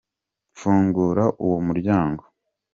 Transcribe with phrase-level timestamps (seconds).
[0.59, 2.23] Fungura uwo muryango.